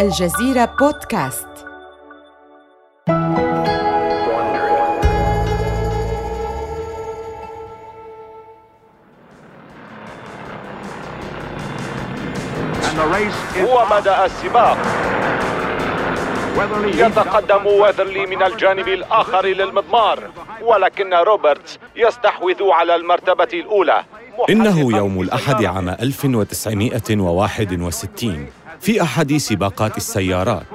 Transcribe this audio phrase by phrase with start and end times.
[0.00, 1.46] الجزيرة بودكاست.
[13.60, 14.78] هو بدأ السباق.
[16.84, 20.30] يتقدم ويذرلي من الجانب الآخر للمضمار
[20.62, 24.04] ولكن روبرتس يستحوذ على المرتبة الأولى.
[24.50, 28.46] إنه يوم الأحد عام 1961
[28.80, 30.66] في أحد سباقات السيارات.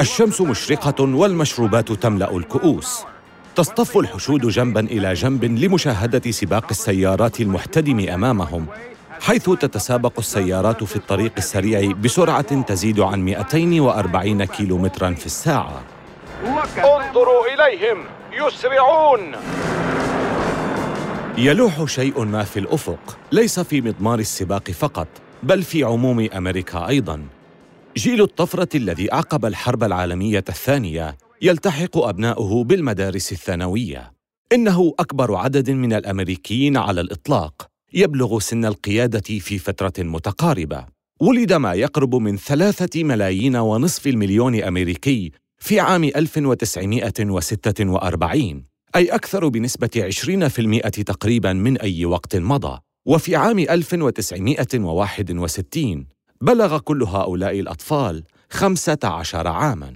[0.00, 3.04] الشمس مشرقة والمشروبات تملأ الكؤوس.
[3.56, 8.66] تصطف الحشود جنبا إلى جنب لمشاهدة سباق السيارات المحتدم أمامهم
[9.20, 15.82] حيث تتسابق السيارات في الطريق السريع بسرعة تزيد عن 240 كيلومترا في الساعة.
[16.76, 19.32] انظروا إليهم يسرعون.
[21.38, 25.08] يلوح شيء ما في الأفق ليس في مضمار السباق فقط
[25.42, 27.37] بل في عموم أمريكا أيضاً.
[27.96, 34.12] جيل الطفرة الذي أعقب الحرب العالمية الثانية يلتحق أبناؤه بالمدارس الثانوية.
[34.52, 37.66] إنه أكبر عدد من الأمريكيين على الإطلاق.
[37.92, 40.86] يبلغ سن القيادة في فترة متقاربة.
[41.20, 48.64] ولد ما يقرب من ثلاثة ملايين ونصف المليون أمريكي في عام 1946
[48.96, 52.78] أي أكثر بنسبة 20% تقريبا من أي وقت مضى.
[53.06, 56.06] وفي عام 1961
[56.40, 59.92] بلغ كل هؤلاء الأطفال 15 عاماً.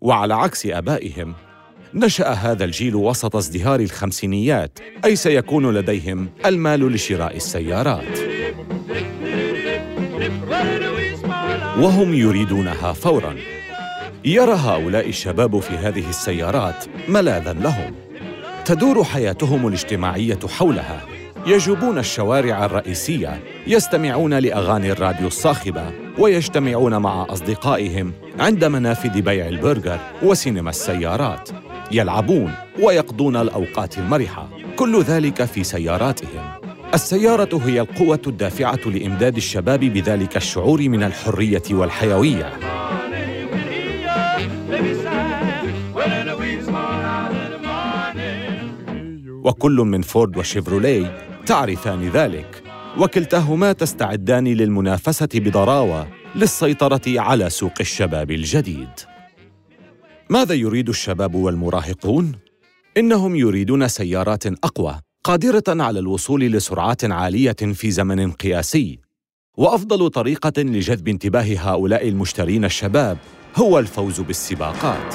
[0.00, 1.34] وعلى عكس آبائهم
[1.94, 8.18] نشأ هذا الجيل وسط ازدهار الخمسينيات أي سيكون لديهم المال لشراء السيارات.
[11.78, 13.36] وهم يريدونها فوراً.
[14.24, 17.94] يرى هؤلاء الشباب في هذه السيارات ملاذا لهم.
[18.64, 21.15] تدور حياتهم الاجتماعية حولها.
[21.46, 30.70] يجوبون الشوارع الرئيسية يستمعون لأغاني الراديو الصاخبة ويجتمعون مع أصدقائهم عند منافذ بيع البرجر وسينما
[30.70, 31.50] السيارات
[31.92, 36.50] يلعبون ويقضون الأوقات المرحة كل ذلك في سياراتهم.
[36.94, 42.52] السيارة هي القوة الدافعة لإمداد الشباب بذلك الشعور من الحرية والحيوية.
[49.44, 52.62] وكل من فورد وشيفروليه تعرفان ذلك
[52.98, 58.88] وكلتاهما تستعدان للمنافسة بضراوه للسيطرة على سوق الشباب الجديد.
[60.30, 62.32] ماذا يريد الشباب والمراهقون؟
[62.96, 68.98] إنهم يريدون سيارات أقوى قادرة على الوصول لسرعات عالية في زمن قياسي.
[69.58, 73.18] وأفضل طريقة لجذب انتباه هؤلاء المشترين الشباب
[73.56, 75.14] هو الفوز بالسباقات.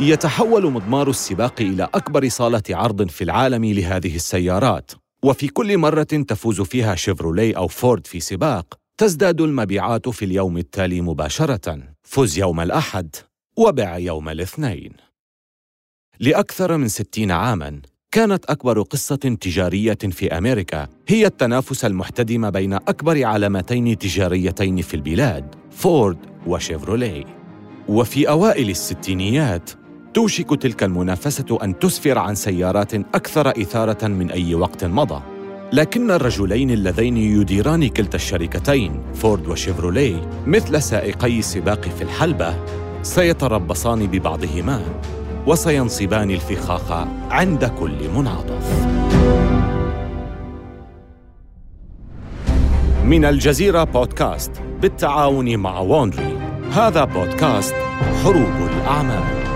[0.00, 4.90] يتحول مضمار السباق إلى أكبر صالة عرض في العالم لهذه السيارات.
[5.22, 11.00] وفي كل مرة تفوز فيها شيفروليه أو فورد في سباق تزداد المبيعات في اليوم التالي
[11.00, 11.78] مباشرة.
[12.02, 13.16] فز يوم الأحد
[13.56, 14.92] وبع يوم الاثنين.
[16.20, 17.80] لأكثر من ستين عاما
[18.12, 25.54] كانت أكبر قصة تجارية في أمريكا هي التنافس المحتدم بين أكبر علامتين تجاريتين في البلاد
[25.70, 27.24] فورد وشيفروليه.
[27.88, 29.70] وفي أوائل الستينيات
[30.14, 35.22] توشك تلك المنافسة أن تسفر عن سيارات أكثر إثارة من أي وقت مضى.
[35.72, 42.54] لكن الرجلين اللذين يديران كلتا الشركتين فورد وشيفروليه مثل سائقي السباق في الحلبة
[43.02, 44.82] سيتربصان ببعضهما
[45.46, 48.86] وسينصبان الفخاخ عند كل منعطف.
[53.04, 54.52] من الجزيرة بودكاست
[54.82, 56.38] بالتعاون مع وونري
[56.72, 57.74] هذا بودكاست
[58.24, 59.47] حروب الأعمال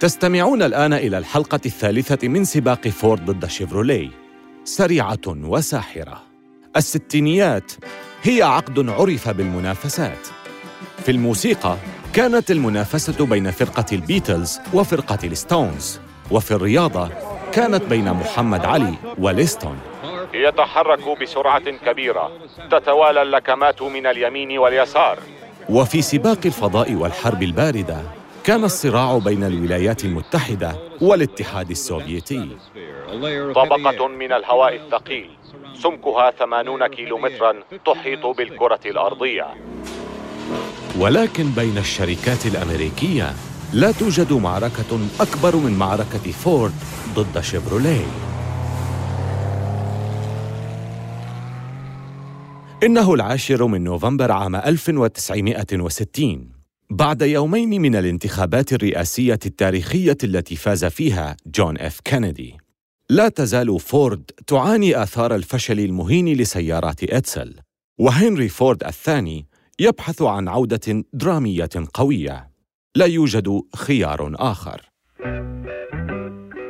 [0.00, 4.08] تستمعون الآن إلى الحلقة الثالثة من سباق فورد ضد شيفروليه
[4.64, 6.22] سريعة وساحرة.
[6.76, 7.72] الستينيات
[8.22, 10.26] هي عقد عرف بالمنافسات.
[11.04, 11.76] في الموسيقى
[12.12, 16.00] كانت المنافسة بين فرقة البيتلز وفرقة الستونز
[16.30, 17.10] وفي الرياضة
[17.52, 19.78] كانت بين محمد علي وليستون.
[20.34, 22.32] يتحرك بسرعة كبيرة
[22.70, 25.18] تتوالى اللكمات من اليمين واليسار.
[25.68, 28.17] وفي سباق الفضاء والحرب الباردة
[28.48, 32.48] كان الصراع بين الولايات المتحدة والاتحاد السوفيتي.
[33.54, 35.30] طبقة من الهواء الثقيل
[35.82, 37.54] سمكها ثمانون كيلومترا
[37.86, 39.46] تحيط بالكرة الأرضية.
[40.98, 43.32] ولكن بين الشركات الأمريكية
[43.72, 46.74] لا توجد معركة أكبر من معركة فورد
[47.14, 48.06] ضد شيفروليه
[52.82, 56.57] إنه العاشر من نوفمبر عام 1960
[56.90, 62.56] بعد يومين من الانتخابات الرئاسية التاريخية التي فاز فيها جون إف كينيدي.
[63.10, 67.54] لا تزال فورد تعاني آثار الفشل المهين لسيارات إدسل
[67.98, 69.46] وهنري فورد الثاني
[69.78, 72.50] يبحث عن عودة درامية قوية.
[72.96, 74.90] لا يوجد خيار آخر.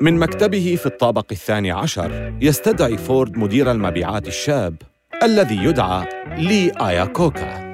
[0.00, 4.82] من مكتبه في الطابق الثاني عشر يستدعي فورد مدير المبيعات الشاب
[5.22, 7.67] الذي يدعى لي آياكوكا.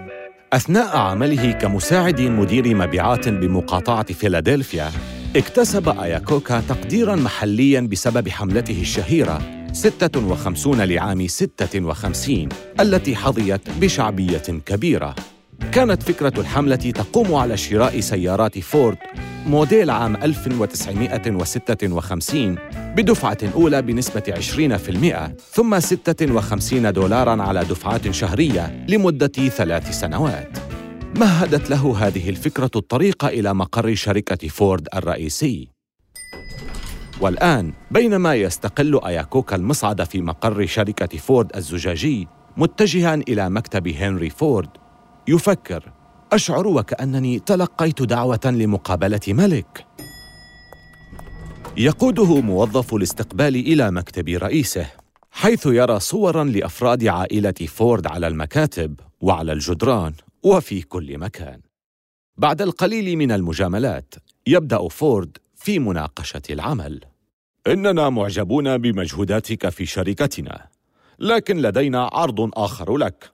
[0.55, 4.91] أثناء عمله كمساعد مدير مبيعات بمقاطعة فيلادلفيا
[5.37, 9.43] اكتسب آياكوكا تقديراً محلياً بسبب حملته الشهيرة
[9.73, 12.49] 56 لعام 56
[12.81, 15.15] التي حظيت بشعبية كبيرة.
[15.73, 18.99] كانت فكرة الحملة تقوم على شراء سيارات فورد
[19.47, 22.59] موديل عام 1956
[22.97, 24.33] بدفعة أولى بنسبة 20%
[25.53, 30.59] ثم 56 دولارا على دفعات شهرية لمدة ثلاث سنوات.
[31.17, 35.69] مهدت له هذه الفكرة الطريق إلى مقر شركة فورد الرئيسي.
[37.21, 44.69] والآن بينما يستقل أياكوكا المصعد في مقر شركة فورد الزجاجي متجها إلى مكتب هنري فورد
[45.29, 45.93] يفكر
[46.32, 49.87] أشعر وكأنني تلقيت دعوة لمقابلة ملك.
[51.76, 54.87] يقوده موظف الاستقبال إلى مكتب رئيسه
[55.31, 60.12] حيث يرى صورا لأفراد عائلة فورد على المكاتب وعلى الجدران
[60.43, 61.61] وفي كل مكان.
[62.37, 64.15] بعد القليل من المجاملات
[64.47, 67.00] يبدأ فورد في مناقشة العمل.
[67.67, 70.67] إننا معجبون بمجهوداتك في شركتنا
[71.19, 73.33] لكن لدينا عرض آخر لك.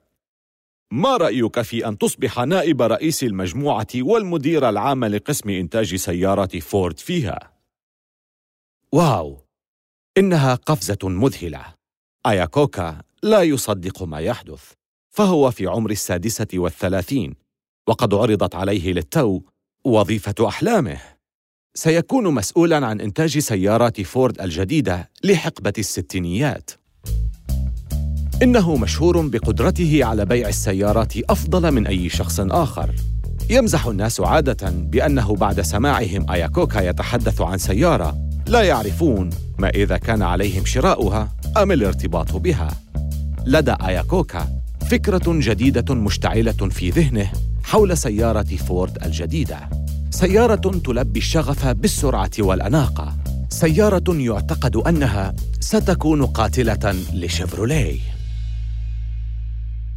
[0.91, 7.53] ما رأيك في أن تصبح نائب رئيس المجموعة والمدير العام لقسم إنتاج سيارة فورد فيها؟
[8.91, 9.39] واو!
[10.17, 11.65] إنها قفزة مذهلة.
[12.27, 14.71] أياكوكا لا يصدق ما يحدث
[15.09, 17.35] فهو في عمر السادسة والثلاثين
[17.87, 19.41] وقد عرضت عليه للتو
[19.85, 21.01] وظيفة أحلامه.
[21.73, 26.71] سيكون مسؤولا عن إنتاج سيارات فورد الجديدة لحقبة الستينيات.
[28.41, 32.95] إنه مشهور بقدرته على بيع السيارات أفضل من أي شخص آخر.
[33.49, 38.17] يمزح الناس عادة بأنه بعد سماعهم أياكوكا يتحدث عن سيارة
[38.47, 42.71] لا يعرفون ما إذا كان عليهم شراؤها أم الارتباط بها.
[43.45, 44.47] لدى أياكوكا
[44.91, 47.31] فكرة جديدة مشتعلة في ذهنه
[47.63, 49.69] حول سيارة فورد الجديدة.
[50.09, 53.15] سيارة تلبي الشغف بالسرعة والأناقة.
[53.49, 58.20] سيارة يعتقد أنها ستكون قاتلة لشيفروليه.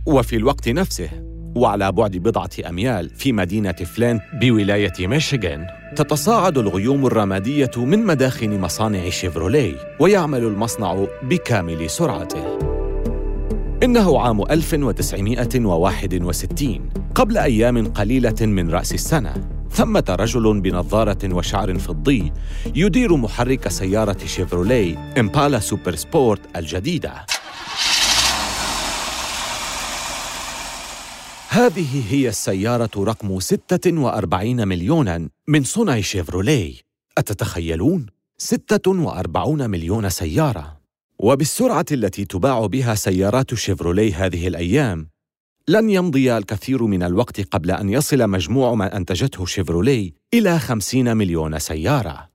[0.06, 1.10] وفي الوقت نفسه
[1.56, 5.66] وعلى بعد بضعة أميال في مدينة فلينت بولاية ميشيغان
[5.96, 12.58] تتصاعد الغيوم الرمادية من مداخن مصانع شيفروليه ويعمل المصنع بكامل سرعته.
[13.82, 19.34] إنه عام 1961 قبل أيام قليلة من رأس السنة
[19.70, 22.32] ثمة رجل بنظارة وشعر فضي
[22.74, 27.26] يدير محرك سيارة شيفروليه إمبالا سوبر سبورت الجديدة.
[31.54, 36.74] هذه هي السيارة رقم 46 مليوناً من صنع شيفروليه.
[37.18, 38.06] أتتخيلون؟
[38.38, 40.80] 46 مليون سيارة.
[41.18, 45.08] وبالسرعة التي تباع بها سيارات شيفروليه هذه الأيام
[45.68, 51.58] لن يمضي الكثير من الوقت قبل أن يصل مجموع ما أنتجته شيفروليه إلى 50 مليون
[51.58, 52.28] سيارة.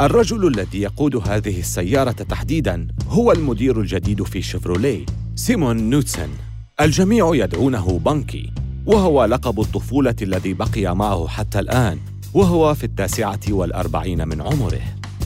[0.00, 6.51] الرجل الذي يقود هذه السيارة تحديداً هو المدير الجديد في شيفروليه سيمون نوتسن.
[6.80, 8.52] الجميع يدعونه بانكي
[8.86, 11.98] وهو لقب الطفولة الذي بقي معه حتى الآن
[12.34, 14.80] وهو في التاسعة والأربعين من عمره.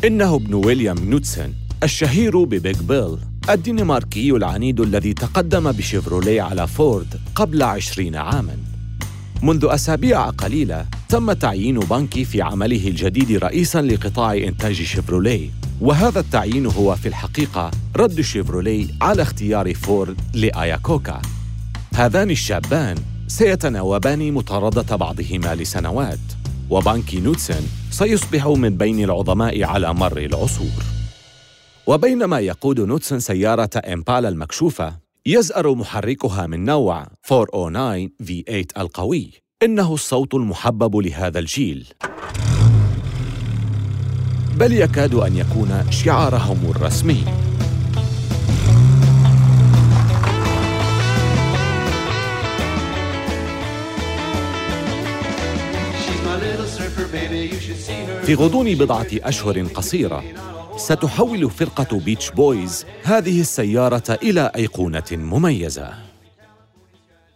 [0.04, 3.18] إنه ابن ويليام نوتسن الشهير ببيج بيل
[3.50, 8.56] الدنماركي العنيد الذي تقدم بشيفروليه على فورد قبل عشرين عاماً.
[9.42, 15.50] منذ أسابيع قليلة تم تعيين بانكي في عمله الجديد رئيساً لقطاع إنتاج شيفروليه.
[15.80, 21.22] وهذا التعيين هو في الحقيقة رد شيفروليه على اختيار فورد لآياكوكا.
[21.96, 26.18] هذان الشابان سيتناوبان مطاردة بعضهما لسنوات
[26.70, 30.82] وبانكي نوتسن سيصبح من بين العظماء على مر العصور.
[31.86, 39.30] وبينما يقود نوتسن سيارة إمبالا المكشوفة يزأر محركها من نوع 409 V8 القوي.
[39.62, 41.86] إنه الصوت المحبب لهذا الجيل.
[44.56, 47.45] بل يكاد أن يكون شعارهم الرسمي.
[58.24, 60.24] في غضون بضعة أشهر قصيرة
[60.76, 65.94] ستحول فرقة بيتش بويز هذه السيارة إلى أيقونة مميزة.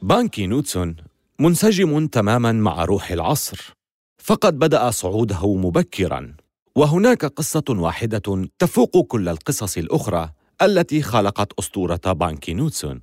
[0.02, 0.96] بانكي نوتسون
[1.38, 3.74] منسجم تماما مع روح العصر،
[4.22, 6.34] فقد بدأ صعوده مبكرا،
[6.76, 10.30] وهناك قصة واحدة تفوق كل القصص الأخرى
[10.62, 13.00] التي خلقت أسطورة بانكي نوتسون.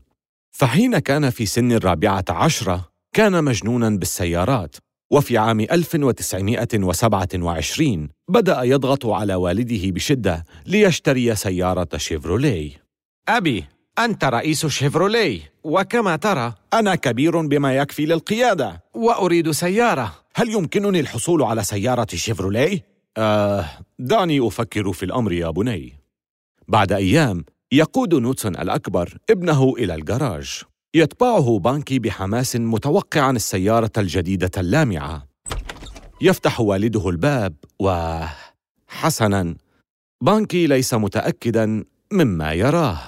[0.51, 4.75] فحين كان في سن الرابعة عشرة كان مجنونا بالسيارات
[5.11, 12.71] وفي عام 1927 بدأ يضغط على والده بشدة ليشتري سيارة شيفرولي
[13.27, 13.65] أبي
[13.99, 18.83] أنت رئيس شيفرولي وكما ترى أنا كبير بما يكفي للقيادة.
[18.93, 20.13] وأريد سيارة.
[20.35, 22.81] هل يمكنني الحصول على سيارة شيفرولي؟
[23.17, 23.65] آه
[23.99, 25.93] دعني أفكر في الأمر يا بني.
[26.67, 30.61] بعد أيام يقود نوتسون الأكبر ابنه إلى الجراج.
[30.95, 35.27] يتبعه بانكي بحماس متوقعا السيارة الجديدة اللامعة.
[36.21, 38.15] يفتح والده الباب و
[38.87, 39.55] حسنا
[40.21, 42.99] بانكي ليس متأكدا مما يراه.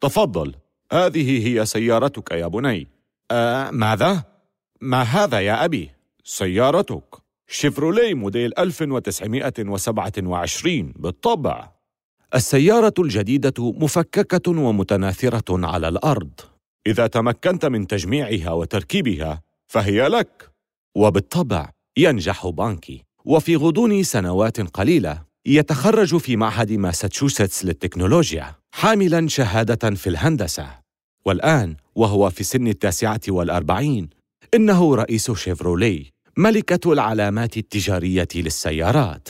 [0.00, 0.54] تفضل.
[0.92, 2.88] هذه هي سيارتك يا بني.
[3.30, 4.24] آه ماذا؟
[4.80, 5.90] ما هذا يا أبي؟
[6.24, 7.04] سيارتك.
[7.48, 11.70] شيفرولي موديل 1927 بالطبع.
[12.34, 16.30] السيارة الجديدة مفككة ومتناثرة على الأرض.
[16.86, 20.50] إذا تمكنت من تجميعها وتركيبها فهي لك.
[20.96, 23.04] وبالطبع ينجح بانكي.
[23.24, 30.66] وفي غضون سنوات قليلة يتخرج في معهد ماساتشوستس للتكنولوجيا حاملا شهادة في الهندسة.
[31.26, 34.10] والآن وهو في سن التاسعة والأربعين
[34.54, 39.28] إنه رئيس شيفرولي ملكة العلامات التجارية للسيارات.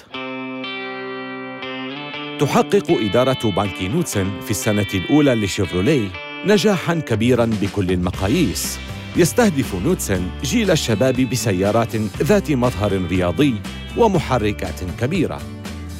[2.41, 8.79] تحقق إدارة بانكي نوتسن في السنة الأولى لشيفرولي نجاحاً كبيراً بكل المقاييس.
[9.17, 13.55] يستهدف نوتسن جيل الشباب بسيارات ذات مظهر رياضي
[13.97, 15.41] ومحركات كبيرة.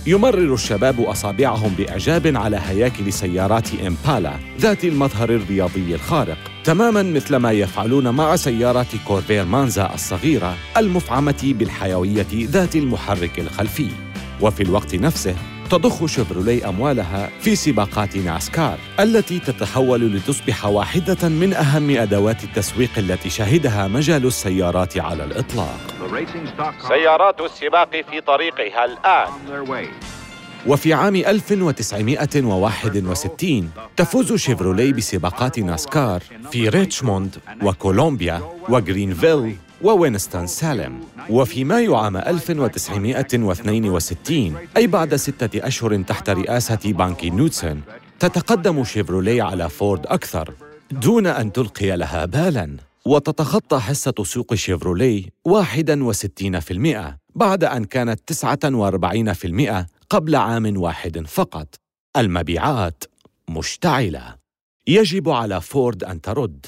[0.07, 6.39] يمرر الشباب أصابعهم بإعجاب على هياكل سيارات إمبالا ذات المظهر الرياضي الخارق.
[6.65, 13.89] تماماً مثل ما يفعلون مع سيارات كورفير مانزا الصغيرة المفعمة بالحيوية ذات المحرك الخلفي.
[14.41, 15.35] وفي الوقت نفسه
[15.75, 23.31] تضخ شيفرولي أموالها في سباقات ناسكار التي تتحول لتصبح واحدة من أهم أدوات التسويق التي
[23.31, 25.79] شهدها مجال السيارات على الإطلاق.
[26.89, 29.29] سيارات السباق في طريقها الآن.
[30.67, 41.01] وفي عام 1961 تفوز شيفرولي بسباقات ناسكار في ريتشموند وكولومبيا وغرينفيل ووينستون سالم.
[41.31, 47.83] وفي مايو عام 1962 أي بعد ستة أشهر تحت رئاسة بانكي نوتسون
[48.19, 50.55] تتقدم شيفرولي على فورد أكثر
[50.91, 52.77] دون أن تلقي لها بالاً.
[53.07, 61.75] وتتخطى حصة سوق شيفرولي 61% بعد أن كانت 49% قبل عام واحد فقط.
[62.17, 63.05] المبيعات
[63.49, 64.35] مشتعلة.
[64.87, 66.67] يجب على فورد أن ترد.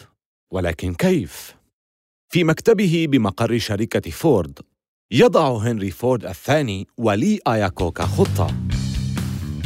[0.50, 1.55] ولكن كيف؟
[2.28, 4.58] في مكتبه بمقر شركة فورد.
[5.12, 8.54] يضع هنري فورد الثاني ولي آياكوكا خطة.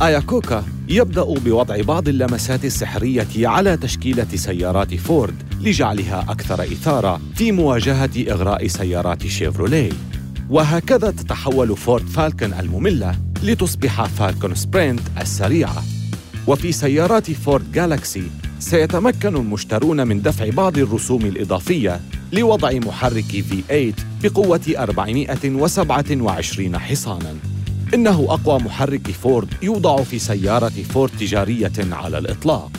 [0.03, 8.11] آياكوكا يبدأ بوضع بعض اللمسات السحرية على تشكيلة سيارات فورد لجعلها أكثر إثارة في مواجهة
[8.33, 9.93] إغراء سيارات شيفروليه.
[10.51, 15.83] وهكذا تتحول فورد فالكون المملة لتصبح فالكون سبرينت السريعة.
[16.47, 22.01] وفي سيارات فورد جالاكسي سيتمكن المشترون من دفع بعض الرسوم الإضافية
[22.33, 27.35] لوضع محرك V8 بقوة 427 حصاناً.
[27.95, 32.71] إنه أقوى محرك فورد يوضع في سيارة فورد تجارية على الإطلاق.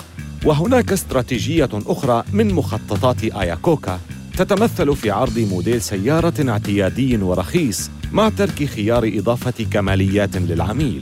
[0.45, 3.99] وهناك استراتيجية أخرى من مخططات آياكوكا
[4.37, 11.01] تتمثل في عرض موديل سيارة اعتيادي ورخيص مع ترك خيار إضافة كماليات للعميل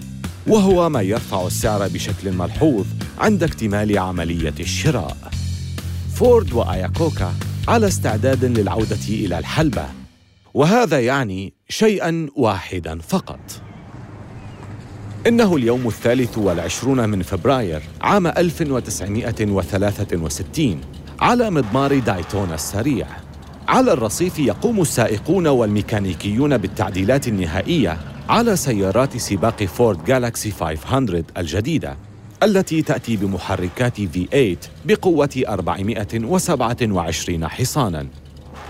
[0.49, 2.85] وهو ما يرفع السعر بشكل ملحوظ
[3.19, 5.17] عند اكتمال عملية الشراء.
[6.15, 7.33] فورد وآياكوكا
[7.67, 9.85] على استعداد للعودة إلى الحلبة،
[10.53, 13.39] وهذا يعني شيئاً واحداً فقط.
[15.27, 20.81] إنه اليوم الثالث والعشرون من فبراير عام 1963
[21.19, 23.07] على مضمار دايتونا السريع.
[23.67, 27.97] على الرصيف يقوم السائقون والميكانيكيون بالتعديلات النهائية
[28.29, 31.97] على سيارات سباق فورد جالاكسي 500 الجديدة
[32.43, 38.07] التي تأتي بمحركات V8 بقوة 427 حصاناً.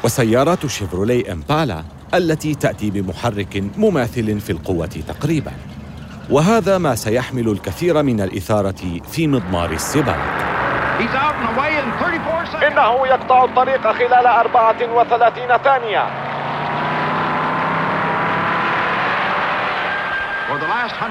[0.04, 5.52] وسيارات شيفرولي إمبالا التي تأتي بمحرك مماثل في القوة تقريباً.
[6.30, 10.20] وهذا ما سيحمل الكثير من الإثارة في مضمار السباق.
[12.68, 16.29] إنه يقطع الطريق خلال 34 ثانية.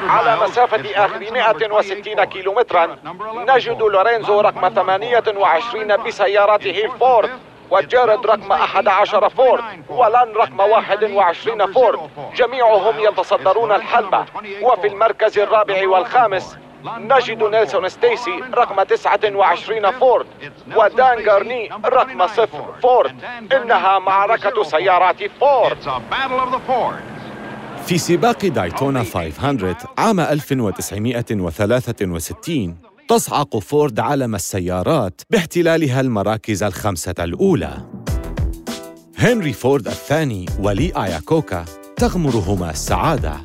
[0.08, 2.96] على مسافة آخر 160 كيلومترا
[3.34, 7.30] نجد لورينزن رقم 28 بسيارته الفورد
[7.70, 11.98] وجاريت رقم 11 فورد ولاند رقم 21 فورد.
[12.36, 14.24] جميعهم يتصدرون الحلبة.
[14.62, 20.26] وفي المركز الرابع والخامس نجد نيلسون ستيسي رقم 29 فورد.
[20.76, 23.24] ودان جارني رقم صفر فورد.
[23.52, 25.78] إنها معركة سيارات فورد.
[27.88, 32.76] في سباق دايتونا 500 عام 1963
[33.08, 37.86] تصعق فورد علم السيارات باحتلالها المراكز الخمسة الأولى.
[39.18, 41.64] هنري فورد الثاني ولي آياكوكا
[41.96, 43.44] تغمرهما السعادة.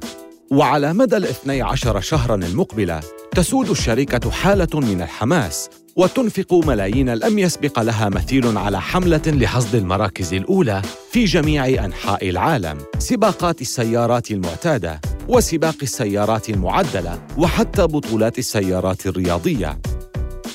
[0.51, 2.99] وعلى مدى الاثني عشر شهراً المقبلة
[3.31, 10.33] تسود الشركة حالة من الحماس وتنفق ملايين لم يسبق لها مثيل على حملة لحصد المراكز
[10.33, 10.81] الأولى
[11.11, 12.77] في جميع أنحاء العالم.
[12.99, 19.81] سباقات السيارات المعتادة وسباق السيارات المعدلة وحتى بطولات السيارات الرياضية.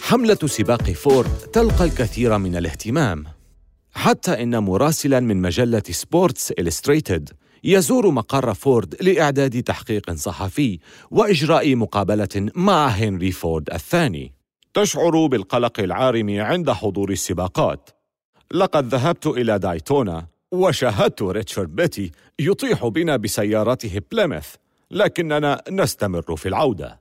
[0.03, 3.25] حملة سباق فورد تلقى الكثير من الاهتمام.
[3.95, 7.31] حتى إن مراسلاً من مجلة سبورتس إلستريتد
[7.65, 10.79] يزور مقر فورد لإعداد تحقيق صحفي
[11.11, 14.38] وإجراء مقابلة مع هنري فورد الثاني.
[14.79, 17.91] تشعر بالقلق العارم عند حضور السباقات.
[18.55, 24.55] لقد ذهبت إلى دايتونا وشاهدت ريتشارد بيتي يطيح بنا بسيارته بليمث،
[24.91, 27.01] لكننا نستمر في العودة.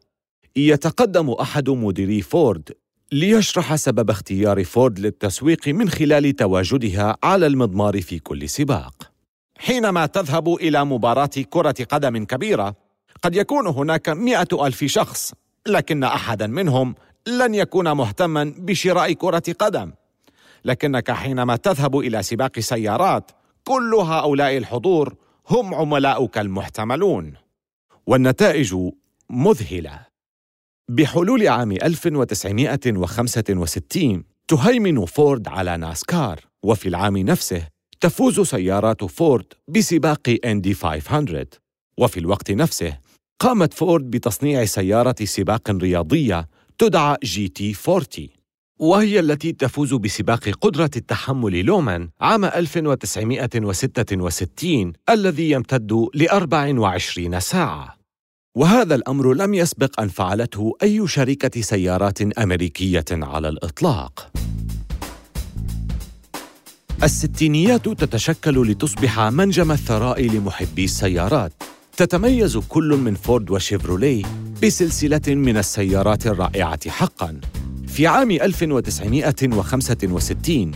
[0.56, 2.70] يتقدم أحد مديري فورد
[3.12, 9.12] ليشرح سبب اختيار فورد للتسويق من خلال تواجدها على المضمار في كل سباق.
[9.58, 12.76] حينما تذهب إلى مباراة كرة قدم كبيرة
[13.22, 15.34] قد يكون هناك مئة ألف شخص
[15.68, 16.96] لكن أحدا منهم
[17.28, 19.92] لن يكون مهتما بشراء كرة قدم.
[20.66, 23.32] لكنك حينما تذهب إلى سباق سيارات
[23.64, 25.16] كل هؤلاء الحضور
[25.50, 27.34] هم عملاؤك المحتملون.
[28.08, 28.76] والنتائج
[29.30, 30.00] مذهلة.
[30.90, 36.40] بحلول عام 1965 تهيمن فورد على ناسكار.
[36.64, 37.68] وفي العام نفسه
[38.02, 41.48] تفوز سيارات فورد بسباق إندي 500
[41.98, 42.98] وفي الوقت نفسه
[43.40, 46.48] قامت فورد بتصنيع سيارة سباق رياضية
[46.80, 48.04] تدعى جي تي 40
[48.80, 57.98] وهي التي تفوز بسباق قدرة التحمل لومان عام 1966 الذي يمتد ل 24 ساعة.
[58.56, 64.32] وهذا الأمر لم يسبق أن فعلته أي شركة سيارات أمريكية على الإطلاق.
[67.04, 71.54] الستينيات تتشكل لتصبح منجم الثراء لمحبي السيارات.
[71.98, 74.24] تتميز كل من فورد وشيفروليه
[74.64, 77.42] بسلسلة من السيارات الرائعة حقاً.
[77.88, 80.72] في عام 1965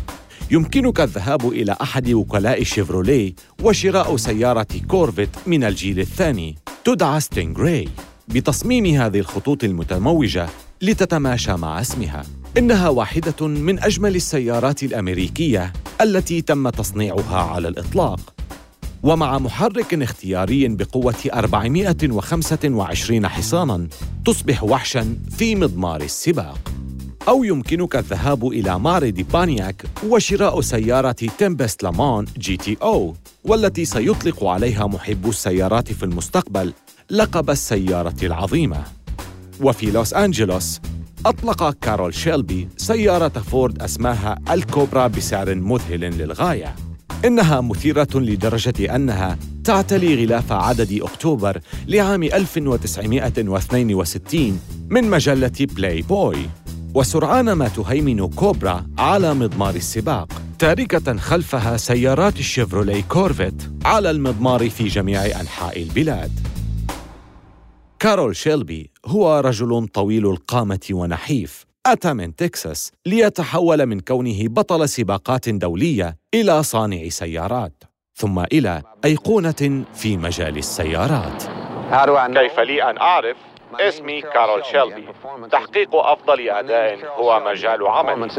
[0.51, 7.87] يمكنك الذهاب إلى أحد وكلاء شيفروليه وشراء سيارة كورفيت من الجيل الثاني تدعى ستينغراي
[8.27, 10.49] بتصميم هذه الخطوط المتموجة
[10.81, 12.23] لتتماشى مع اسمها.
[12.57, 18.33] إنها واحدة من أجمل السيارات الأمريكية التي تم تصنيعها على الإطلاق.
[19.03, 23.87] ومع محرك اختياري بقوة 425 حصاناً
[24.25, 26.71] تصبح وحشاً في مضمار السباق.
[27.27, 34.43] أو يمكنك الذهاب إلى معرض بانياك وشراء سيارة تيمبست لومان جي تي أو والتي سيطلق
[34.43, 36.73] عليها محبو السيارات في المستقبل
[37.09, 38.83] لقب السيارة العظيمة.
[39.61, 40.81] وفي لوس أنجلوس
[41.25, 46.75] أطلق كارول شيلبي سيارة فورد أسماها الكوبرا بسعر مذهل للغاية.
[47.25, 56.49] إنها مثيرة لدرجة أنها تعتلي غلاف عدد أكتوبر لعام 1962 من مجلة بلاي بوي
[56.93, 64.87] وسرعان ما تهيمن كوبرا على مضمار السباق تاركة خلفها سيارات الشيفرولي كورفيت على المضمار في
[64.87, 66.31] جميع أنحاء البلاد.
[67.99, 75.49] كارول شيلبي هو رجل طويل القامة ونحيف أتى من تكساس ليتحول من كونه بطل سباقات
[75.49, 77.83] دولية إلى صانع سيارات
[78.15, 81.43] ثم إلى أيقونة في مجال السيارات.
[82.27, 83.37] كيف لي أن أعرف؟
[83.73, 85.07] اسمي كارول شيلبي.
[85.51, 88.29] تحقيق أفضل أداء هو مجال عملي.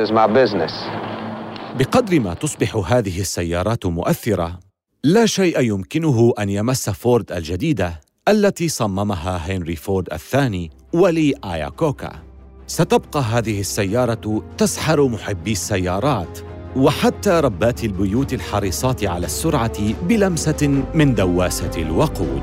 [1.79, 4.59] بقدر ما تصبح هذه السيارات مؤثرة
[5.05, 12.32] لا شيء يمكنه أن يمس فورد الجديدة التي صممها هنري فورد الثاني ولي آياكوكا.
[12.67, 16.39] ستبقى هذه السيارة تسحر محبي السيارات
[16.77, 22.43] وحتى ربات البيوت الحريصات على السرعة بلمسة من دواسة الوقود.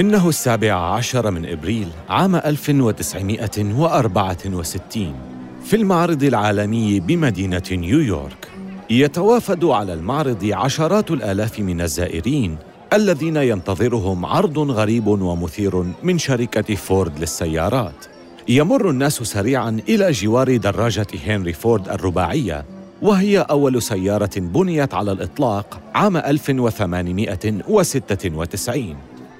[0.00, 5.31] إنه السابع عشر من إبريل عام 1964
[5.64, 8.48] في المعرض العالمي بمدينة نيويورك.
[8.90, 12.56] يتوافد على المعرض عشرات الآلاف من الزائرين
[12.92, 18.04] الذين ينتظرهم عرض غريب ومثير من شركة فورد للسيارات.
[18.48, 22.64] يمر الناس سريعا إلى جوار دراجة هنري فورد الرباعية
[23.02, 28.96] وهي أول سيارة بنيت على الإطلاق عام 1896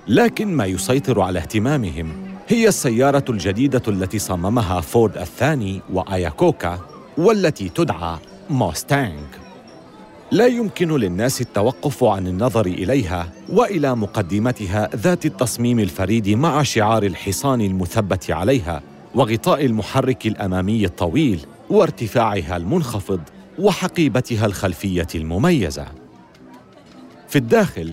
[0.08, 6.78] لكن ما يسيطر على اهتمامهم هي السيارة الجديدة التي صممها فورد الثاني وآياكوكا
[7.18, 8.18] والتي تدعى
[8.50, 9.24] موستانج
[10.30, 17.60] لا يمكن للناس التوقف عن النظر إليها وإلى مقدمتها ذات التصميم الفريد مع شعار الحصان
[17.60, 18.82] المثبت عليها
[19.14, 23.20] وغطاء المحرك الأمامي الطويل وارتفاعها المنخفض
[23.58, 25.86] وحقيبتها الخلفية المميزة.
[27.28, 27.92] في الداخل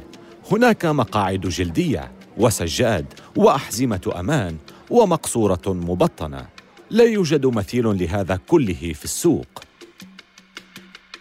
[0.51, 4.58] هناك مقاعد جلدية وسجاد وأحزمة أمان
[4.89, 6.45] ومقصورة مبطنة.
[6.89, 9.63] لا يوجد مثيل لهذا كله في السوق.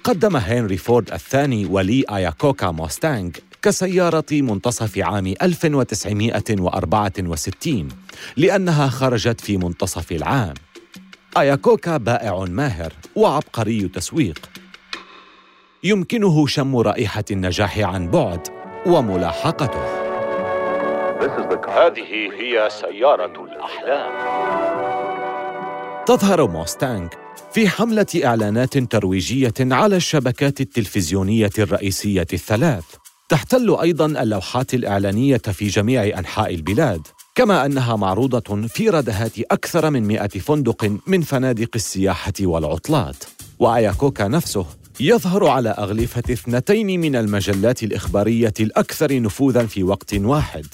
[0.04, 7.88] قدم هنري فورد الثاني ولي آياكوكا موستانج كسيارة منتصف عام 1964
[8.36, 10.54] لأنها خرجت في منتصف العام.
[11.38, 14.50] آياكوكا بائع ماهر وعبقري تسويق.
[15.84, 18.48] يمكنه شم رائحة النجاح عن بعد
[18.86, 19.97] وملاحقته.
[21.68, 24.12] هذه هي سيارة الأحلام.
[26.06, 27.08] تظهر موستانج
[27.52, 32.84] في حملة إعلانات ترويجية على الشبكات التلفزيونية الرئيسية الثلاث.
[33.28, 40.02] تحتل أيضاً اللوحات الإعلانية في جميع أنحاء البلاد كما أنها معروضة في ردهات أكثر من
[40.02, 43.24] مئة فندق من فنادق السياحة والعطلات.
[43.58, 44.66] وآياكوكا نفسه
[45.00, 50.66] يظهر على أغلفة اثنتين من المجلات الإخبارية الأكثر نفوذاً في وقت واحد.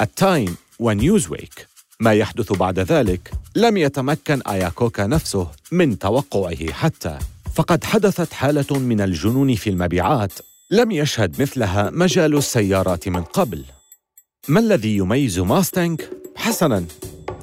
[0.00, 1.68] التايم ونيوزويك
[2.00, 7.18] ما يحدث بعد ذلك لم يتمكن آياكوكا نفسه من توقعه حتى.
[7.54, 10.32] فقد حدثت حالة من الجنون في المبيعات
[10.70, 13.64] لم يشهد مثلها مجال السيارات من قبل.
[14.48, 16.00] ما الذي يميز ماستنج؟
[16.36, 16.84] حسناً.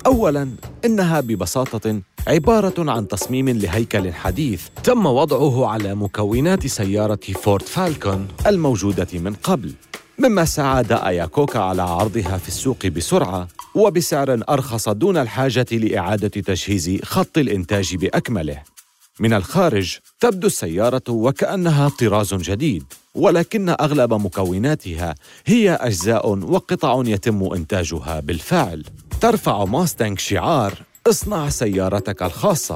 [0.06, 0.50] أولاً
[0.86, 9.08] إنها ببساطة عبارة عن تصميم لهيكل حديث تم وضعه على مكونات سيارة فورد فالكون الموجودة
[9.13, 9.74] من قبل.
[10.19, 17.38] مما ساعد آياكوكا على عرضها في السوق بسرعة وبسعر أرخص دون الحاجة لإعادة تجهيز خط
[17.38, 18.62] الإنتاج بأكمله.
[19.19, 22.84] من الخارج تبدو السيارة وكأنها طراز جديد
[23.15, 28.84] ولكن أغلب مكوناتها هي أجزاء وقطع يتم إنتاجها بالفعل.
[29.21, 30.73] ترفع ماستنج شعار
[31.10, 32.75] اصنع سيارتك الخاصة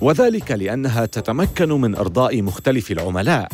[0.00, 3.48] وذلك لأنها تتمكن من إرضاء مختلف العملاء.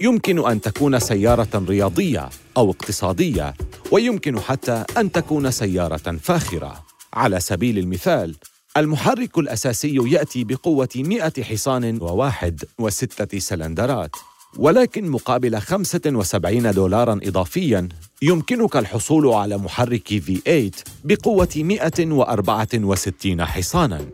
[0.00, 3.54] يمكن أن تكون سيارة رياضية أو اقتصادية
[3.92, 6.86] ويمكن حتى أن تكون سيارة فاخرة.
[7.14, 8.34] على سبيل المثال
[8.76, 14.10] المحرك الأساسي يأتي بقوة 100 حصان وواحد وستة سلندرات
[14.58, 17.88] ولكن مقابل 75 دولارا إضافيا
[18.22, 24.06] يمكنك الحصول على محرك V8 بقوة 164 حصانا.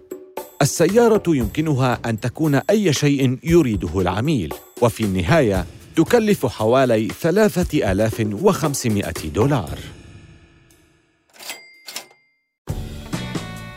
[0.63, 4.55] السيارة يمكنها أن تكون أي شيء يريده العميل.
[4.83, 5.67] وفي النهاية
[5.97, 9.79] تكلف حوالي 3500 دولار.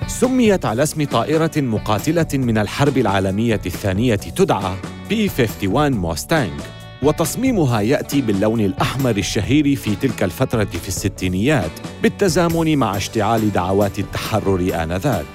[0.08, 4.76] سميت على اسم طائرة مقاتلة من الحرب العالمية الثانية تدعى
[5.10, 6.62] P-51 موستانج
[7.04, 11.72] وتصميمها يأتي باللون الأحمر الشهير في تلك الفترة في الستينيات
[12.04, 15.26] بالتزامن مع اشتعال دعوات التحرر آنذاك.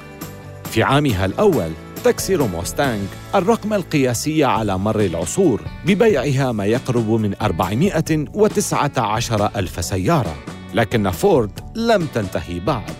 [0.64, 1.70] في عامها الأول
[2.04, 10.34] تكسر موستانج الرقم القياسي على مر العصور ببيعها ما يقرب من 419 ألف سيارة.
[10.74, 12.90] لكن فورد لم تنتهي بعد.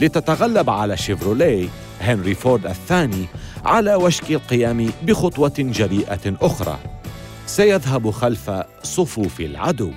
[0.00, 1.68] لتتغلب على شيفروليه
[2.00, 3.26] هنري فورد الثاني
[3.64, 6.78] على وشك القيام بخطوة جريئة أخرى.
[7.46, 8.50] سيذهب خلف
[8.82, 9.90] صفوف العدو.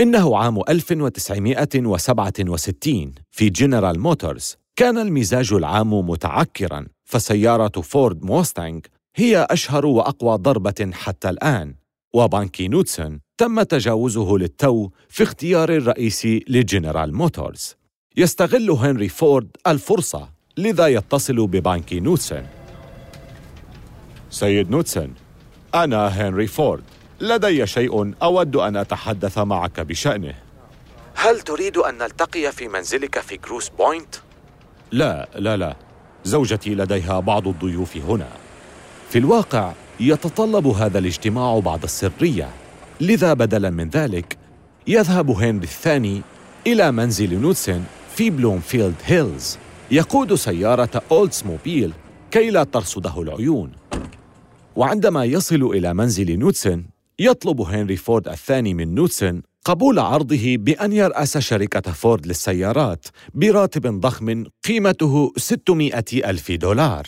[0.00, 6.86] إنه عام 1967 في جنرال موتورز كان المزاج العام متعكرا.
[7.12, 11.74] فسيارة فورد موستانج هي أشهر وأقوى ضربة حتى الآن
[12.14, 17.76] وبانكي نوتسون تم تجاوزه للتو في اختيار الرئيس لجنرال موتورز.
[18.16, 22.46] يستغل هنري فورد الفرصة لذا يتصل ببانكي نوتسون
[24.30, 25.14] سيد نوتسون
[25.74, 26.84] أنا هنري فورد.
[27.20, 30.34] لدي شيء أود أن أتحدث معك بشأنه.
[31.14, 34.14] هل تريد أن نلتقي في منزلك في غروس بوينت؟
[34.92, 35.76] لا لا لا.
[36.24, 38.28] زوجتي لديها بعض الضيوف هنا.
[39.10, 42.48] في الواقع يتطلب هذا الاجتماع بعض السرية.
[43.00, 44.36] لذا بدلا من ذلك
[44.86, 46.22] يذهب هنري الثاني
[46.66, 47.82] إلى منزل نوتسن
[48.14, 49.58] في بلومفيلد هيلز.
[49.90, 51.92] يقود سيارة أولدسموبيل
[52.30, 53.72] كي لا ترصده العيون.
[54.76, 56.84] وعندما يصل إلى منزل نوتسن
[57.18, 64.44] يطلب هنري فورد الثاني من نوتسن قبول عرضه بأن يرأس شركة فورد للسيارات براتب ضخم
[64.64, 67.06] قيمته 600 ألف دولار.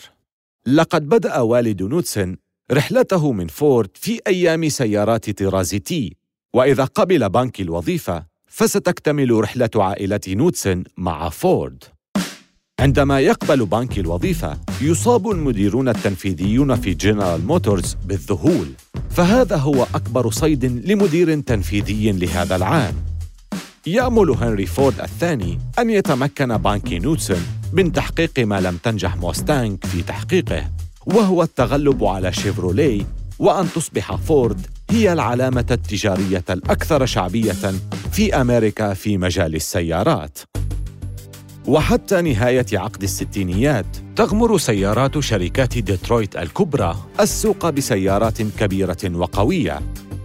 [0.67, 2.37] لقد بدأ والد نوتسن
[2.73, 6.17] رحلته من فورد في أيام سيارات طراز تي
[6.55, 11.85] وإذا قبل بانكي الوظيفة فستكتمل رحلة عائلة نوتسن مع فورد.
[12.81, 18.67] عندما يقبل بانكي الوظيفة يصاب المديرون التنفيذيون في جنرال موتورز بالذهول.
[19.11, 22.95] فهذا هو أكبر صيد لمدير تنفيذي لهذا العام.
[23.87, 30.03] يأمل هنري فورد الثاني أن يتمكن بانكي نوتسون من تحقيق ما لم تنجح موستانج في
[30.03, 30.71] تحقيقه
[31.07, 33.03] وهو التغلب على شيفروليه
[33.39, 37.73] وأن تصبح فورد هي العلامة التجارية الأكثر شعبية
[38.13, 40.39] في أمريكا في مجال السيارات.
[41.67, 49.81] وحتى نهاية عقد الستينيات تغمر سيارات شركات ديترويت الكبرى السوق بسيارات كبيرة وقوية.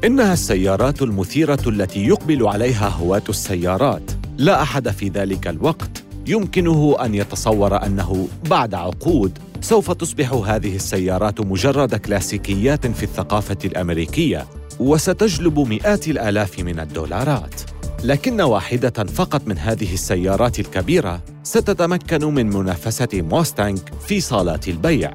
[0.05, 4.11] إنها السيارات المثيرة التي يقبل عليها هواة السيارات.
[4.37, 11.41] لا أحد في ذلك الوقت يمكنه أن يتصور أنه بعد عقود سوف تصبح هذه السيارات
[11.41, 14.45] مجرد كلاسيكيات في الثقافة الأمريكية
[14.79, 17.78] وستجلب مئات الآلاف من الدولارات.
[18.03, 25.13] لكن واحدة فقط من هذه السيارات الكبيرة ستتمكن من منافسة موستانج في صالات البيع.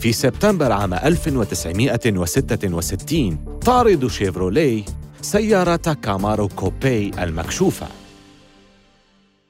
[0.00, 4.84] في سبتمبر عام 1966 تعرض شيفروليه
[5.22, 7.86] سيارة كامارو كوبي المكشوفة.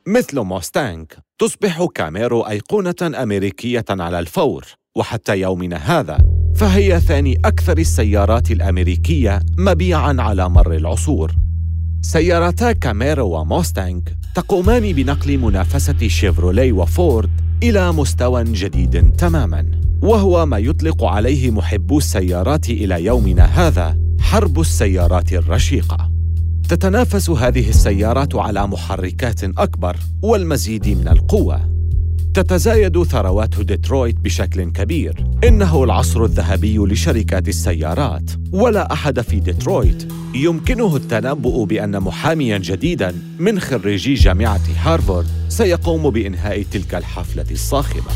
[0.06, 1.06] مثل موستانج
[1.38, 4.64] تصبح كامارو أيقونة أمريكية على الفور
[4.96, 6.18] وحتى يومنا هذا
[6.54, 11.32] فهي ثاني أكثر السيارات الأمريكية مبيعاً على مر العصور
[12.04, 17.30] سيارتا كاميرو وموستانج تقومان بنقل منافسة شيفرولي وفورد
[17.62, 19.64] إلى مستوى جديد تماماً.
[20.02, 26.10] وهو ما يطلق عليه محبو السيارات إلى يومنا هذا حرب السيارات الرشيقة.
[26.68, 31.81] تتنافس هذه السيارات على محركات أكبر والمزيد من القوة.
[32.34, 35.24] تتزايد ثروات ديترويت بشكل كبير.
[35.44, 38.30] إنه العصر الذهبي لشركات السيارات.
[38.52, 46.62] ولا أحد في ديترويت يمكنه التنبؤ بأن محاميا جديدا من خريجي جامعة هارفارد سيقوم بإنهاء
[46.62, 48.10] تلك الحفلة الصاخبة.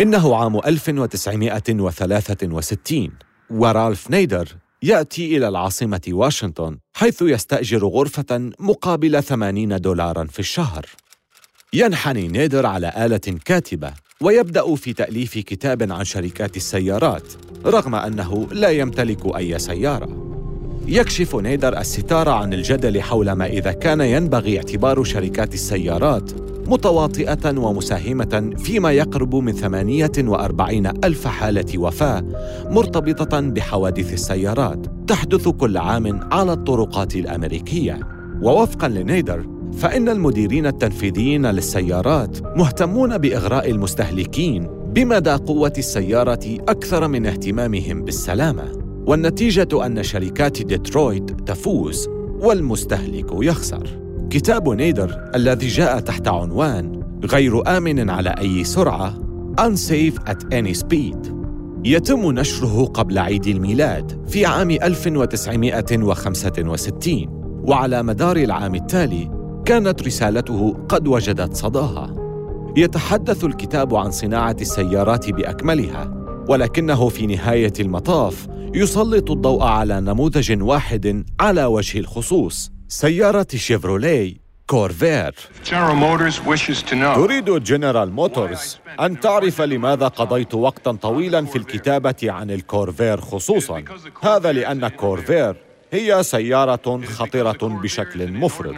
[0.00, 3.10] إنه عام 1963
[3.50, 4.48] ورالف نيدر
[4.84, 10.86] يأتي إلى العاصمة واشنطن حيث يستأجر غرفة مقابل 80 دولارا في الشهر.
[11.72, 17.22] ينحني نيدر على آلة كاتبة ويبدأ في تأليف كتاب عن شركات السيارات
[17.66, 20.24] رغم أنه لا يمتلك أي سيارة.
[20.86, 26.30] يكشف نيدر الستار عن الجدل حول ما إذا كان ينبغي اعتبار شركات السيارات
[26.66, 32.24] متواطئة ومساهمة فيما يقرب من 48 ألف حالة وفاة
[32.70, 38.00] مرتبطة بحوادث السيارات تحدث كل عام على الطرقات الأمريكية
[38.42, 48.02] ووفقاً لنيدر فإن المديرين التنفيذيين للسيارات مهتمون بإغراء المستهلكين بمدى قوة السيارة أكثر من اهتمامهم
[48.02, 48.72] بالسلامة
[49.06, 52.08] والنتيجة أن شركات ديترويت تفوز
[52.40, 54.03] والمستهلك يخسر.
[54.30, 59.24] كتاب نيدر الذي جاء تحت عنوان غير آمن على أي سرعة
[59.60, 61.32] Unsafe at any speed.
[61.84, 67.26] يتم نشره قبل عيد الميلاد في عام 1965
[67.64, 69.30] وعلى مدار العام التالي
[69.64, 72.14] كانت رسالته قد وجدت صداها.
[72.76, 81.24] يتحدث الكتاب عن صناعة السيارات بأكملها ولكنه في نهاية المطاف يسلط الضوء على نموذج واحد
[81.40, 84.34] على وجه الخصوص سيارة شيفروليه
[84.66, 85.34] كورفير.
[87.14, 93.84] تريد جنرال موتورز أن تعرف لماذا قضيت وقتا طويلا في الكتابة عن الكورفير خصوصا.
[94.22, 95.56] هذا لأن كورفير
[95.92, 98.74] هي سيارة خطرة بشكل مفرط.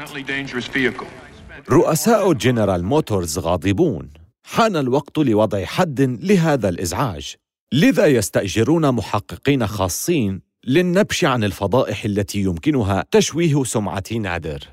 [1.70, 4.10] رؤساء جنرال موتورز غاضبون.
[4.44, 7.34] حان الوقت لوضع حد لهذا الإزعاج.
[7.72, 14.64] لذا يستأجرون محققين خاصين للنبش عن الفضائح التي يمكنها تشويه سمعة نادر.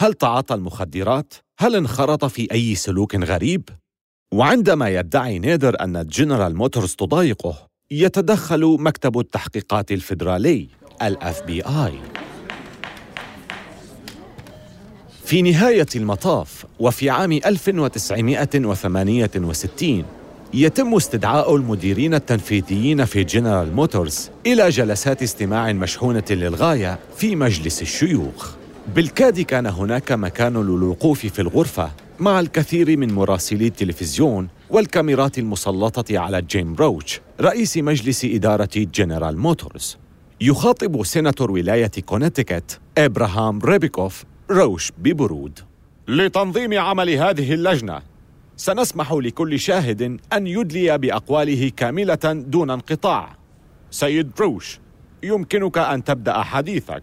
[0.00, 3.68] هل تعاطى المخدرات؟ هل انخرط في أي سلوك غريب؟
[4.34, 10.68] وعندما يدعي نادر أن جنرال موتورز تضايقه، يتدخل مكتب التحقيقات الفيدرالي
[11.02, 11.98] ال FBI.
[15.24, 20.04] في نهاية المطاف وفي عام 1968
[20.54, 28.54] يتم استدعاء المديرين التنفيذيين في جنرال موتورز إلى جلسات استماع مشحونة للغاية في مجلس الشيوخ.
[28.94, 36.42] بالكاد كان هناك مكان للوقوف في الغرفة مع الكثير من مراسلي التلفزيون والكاميرات المسلطة على
[36.42, 39.96] جيم روش رئيس مجلس إدارة جنرال موتورز
[40.40, 45.58] يخاطب سيناتور ولاية كونتيكت إبراهام ريبيكوف روش ببرود.
[46.08, 48.02] لتنظيم عمل هذه اللجنة
[48.58, 53.36] سنسمح لكل شاهد أن يدلي بأقواله كاملة دون انقطاع.
[53.90, 54.80] سيد روش
[55.22, 57.02] يمكنك أن تبدأ حديثك.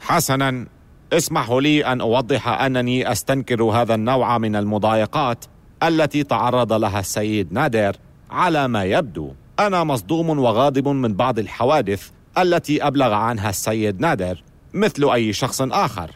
[0.00, 0.66] حسناً.
[1.12, 5.44] اسمح لي أن أوضح أنني أستنكر هذا النوع من المضايقات
[5.82, 7.96] التي تعرض لها السيد نادر
[8.30, 9.32] على ما يبدو.
[9.60, 14.42] أنا مصدوم وغاضب من بعض الحوادث التي أبلغ عنها السيد نادر
[14.74, 16.10] مثل أي شخص آخر.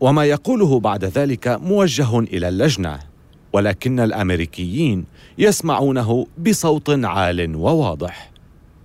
[0.00, 3.13] وما يقوله بعد ذلك موجه إلى اللجنة.
[3.54, 5.04] ولكن الأمريكيين
[5.38, 8.30] يسمعونه بصوت عال وواضح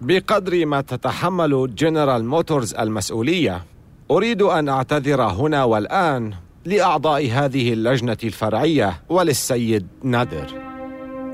[0.02, 3.64] بقدر ما تتحمل جنرال موتورز المسؤولية
[4.12, 6.34] أريد أن أعتذر هنا والآن
[6.66, 10.48] لأعضاء هذه اللجنة الفرعية وللسيد نادر.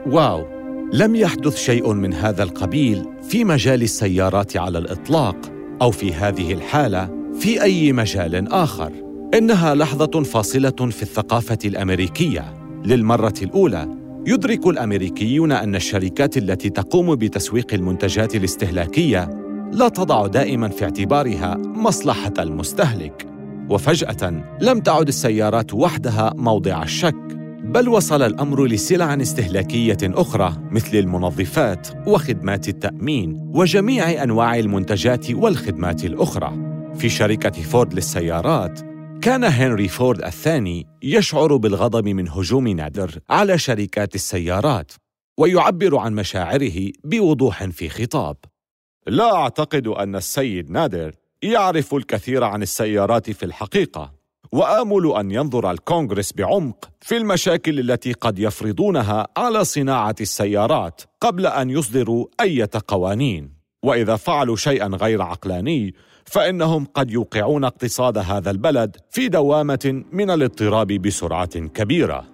[0.06, 0.46] واو،
[0.94, 5.36] لم يحدث شيء من هذا القبيل في مجال السيارات على الإطلاق
[5.82, 8.92] أو في هذه الحالة في أي مجال آخر.
[9.34, 12.65] إنها لحظة فاصلة في الثقافة الأمريكية.
[12.86, 13.88] للمرة الأولى
[14.28, 19.30] يدرك الأمريكيون أن الشركات التي تقوم بتسويق المنتجات الاستهلاكية
[19.72, 23.28] لا تضع دائما في اعتبارها مصلحة المستهلك.
[23.70, 27.16] وفجأة لم تعد السيارات وحدها موضع الشك
[27.64, 36.54] بل وصل الأمر لسلع استهلاكية أخرى مثل المنظفات وخدمات التأمين وجميع أنواع المنتجات والخدمات الأخرى.
[36.96, 38.95] في شركة فورد للسيارات
[39.26, 44.92] كان هنري فورد الثاني يشعر بالغضب من هجوم نادر على شركات السيارات
[45.38, 48.38] ويعبر عن مشاعره بوضوح في خطاب.
[49.08, 54.14] لا أعتقد أن السيد نادر يعرف الكثير عن السيارات في الحقيقة
[54.52, 61.70] وآمل أن ينظر الكونغرس بعمق في المشاكل التي قد يفرضونها على صناعة السيارات قبل أن
[61.70, 63.56] يصدروا أي قوانين.
[63.84, 65.94] وإذا فعلوا شيئا غير عقلاني
[66.26, 72.26] فإنهم قد يوقعون اقتصاد هذا البلد في دوامة من الاضطراب بسرعة كبيرة.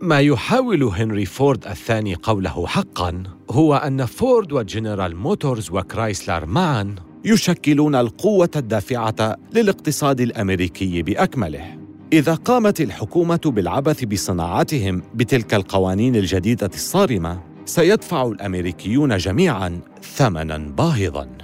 [0.00, 6.94] ما يحاول هنري فورد الثاني قوله حقا هو أن فورد وجنرال موتورز وكرايسلر معا
[7.24, 11.76] يشكلون القوة الدافعة للاقتصاد الأمريكي بأكمله.
[12.12, 21.39] إذا قامت الحكومة بالعبث بصناعاتهم بتلك القوانين الجديدة الصارمة سيدفع الأمريكيون جميعا ثمنا باهظا.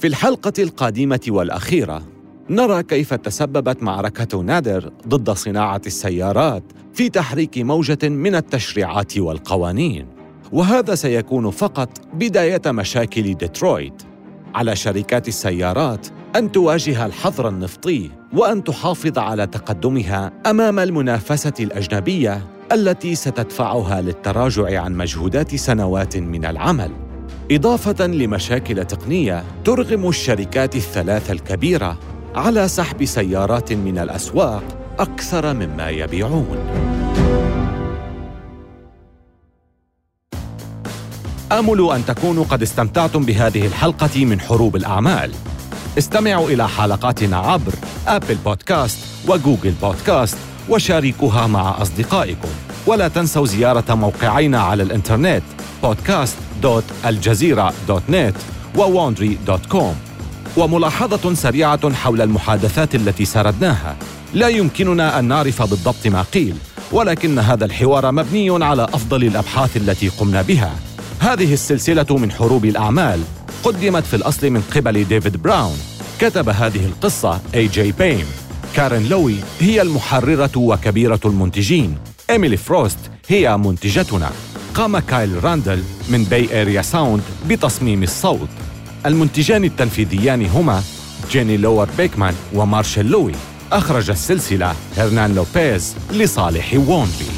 [0.00, 2.02] في الحلقة القادمة والأخيرة
[2.50, 6.62] نرى كيف تسببت معركة نادر ضد صناعة السيارات
[6.94, 10.06] في تحريك موجة من التشريعات والقوانين.
[10.52, 14.02] وهذا سيكون فقط بداية مشاكل ديترويت.
[14.54, 16.06] على شركات السيارات
[16.36, 24.94] أن تواجه الحظر النفطي وأن تحافظ على تقدمها أمام المنافسة الأجنبية التي ستدفعها للتراجع عن
[24.94, 27.05] مجهودات سنوات من العمل.
[27.50, 31.98] إضافة لمشاكل تقنية ترغم الشركات الثلاث الكبيرة
[32.34, 34.62] على سحب سيارات من الأسواق
[34.98, 36.58] أكثر مما يبيعون.
[41.52, 45.32] آمل أن تكونوا قد استمتعتم بهذه الحلقة من حروب الأعمال.
[45.98, 47.72] استمعوا إلى حلقاتنا عبر
[48.06, 52.48] آبل بودكاست وجوجل بودكاست وشاركوها مع أصدقائكم.
[52.86, 55.42] ولا تنسوا زيارة موقعينا على الإنترنت
[55.82, 58.34] podcast.aljazeera.net
[58.76, 59.94] و Wondery.com
[60.56, 63.96] وملاحظة سريعة حول المحادثات التي سردناها
[64.34, 66.54] لا يمكننا أن نعرف بالضبط ما قيل
[66.92, 70.74] ولكن هذا الحوار مبني على أفضل الأبحاث التي قمنا بها.
[71.20, 73.20] هذه السلسلة من حروب الأعمال
[73.64, 75.78] قدمت في الأصل من قبل ديفيد براون.
[76.20, 78.26] كتب هذه القصة AJ بيم
[78.76, 81.98] كارين لوي هي المحررة وكبيرة المنتجين.
[82.30, 84.30] إيميلي فروست هي منتجتنا.
[84.76, 88.48] قام كايل راندل من Bay Area Sound بتصميم الصوت.
[89.06, 90.82] المنتجان التنفيذيان هما
[91.30, 93.32] جيني لور بيكمان ومارشال لوي.
[93.72, 97.35] أخرج السلسلة هرنان لوبيز لصالح Wondery